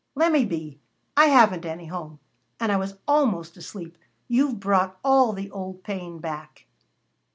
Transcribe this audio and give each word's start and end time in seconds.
"Lemme 0.15 0.45
be. 0.45 0.79
I 1.15 1.27
haven't 1.27 1.63
any 1.63 1.85
home. 1.85 2.17
And 2.59 2.71
I 2.71 2.75
was 2.75 2.97
almost 3.07 3.55
asleep. 3.55 3.99
You've 4.27 4.59
brought 4.59 4.97
all 5.03 5.31
the 5.31 5.51
old 5.51 5.83
pain 5.83 6.17
back." 6.17 6.65